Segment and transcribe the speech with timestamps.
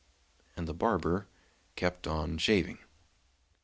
[0.57, 1.27] And the barber
[1.75, 2.79] kept on shaving.